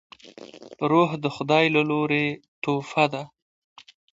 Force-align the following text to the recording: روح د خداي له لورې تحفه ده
روح 0.91 1.09
د 1.23 1.25
خداي 1.35 1.65
له 1.75 1.81
لورې 1.89 2.25
تحفه 2.63 3.05
ده 3.13 3.23